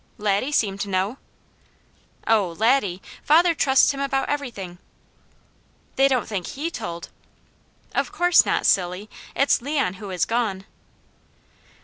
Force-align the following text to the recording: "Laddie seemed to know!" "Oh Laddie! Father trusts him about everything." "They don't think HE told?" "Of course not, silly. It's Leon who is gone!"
"Laddie 0.17 0.51
seemed 0.51 0.79
to 0.79 0.89
know!" 0.89 1.19
"Oh 2.25 2.53
Laddie! 2.57 3.03
Father 3.23 3.53
trusts 3.53 3.91
him 3.91 3.99
about 3.99 4.29
everything." 4.29 4.79
"They 5.95 6.07
don't 6.07 6.25
think 6.27 6.47
HE 6.47 6.71
told?" 6.71 7.09
"Of 7.93 8.11
course 8.11 8.43
not, 8.43 8.65
silly. 8.65 9.11
It's 9.35 9.61
Leon 9.61 10.01
who 10.01 10.09
is 10.09 10.25
gone!" 10.25 10.65